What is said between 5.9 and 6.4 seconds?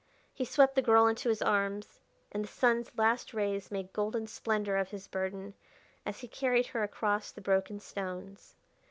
as he